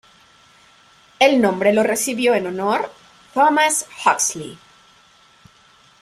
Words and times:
El 1.19 1.39
nombre 1.39 1.73
lo 1.73 1.83
recibió 1.83 2.33
en 2.33 2.47
honor 2.47 2.91
Thomas 3.35 3.87
Huxley. 4.03 4.57